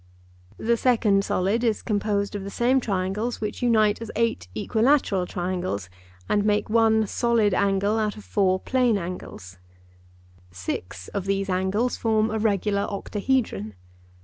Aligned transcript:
The 0.57 0.77
second 0.77 1.23
solid 1.23 1.63
is 1.63 1.83
composed 1.83 2.33
of 2.33 2.43
the 2.43 2.49
same 2.49 2.79
triangles, 2.79 3.39
which 3.39 3.61
unite 3.61 4.01
as 4.01 4.09
eight 4.15 4.47
equilateral 4.55 5.27
triangles, 5.27 5.91
and 6.27 6.43
make 6.43 6.71
one 6.71 7.05
solid 7.05 7.53
angle 7.53 7.99
out 7.99 8.17
of 8.17 8.23
four 8.23 8.59
plane 8.59 8.97
angles—six 8.97 11.07
of 11.09 11.25
these 11.27 11.49
angles 11.51 11.97
form 11.97 12.31
a 12.31 12.39
regular 12.39 12.81
octahedron. 12.89 13.75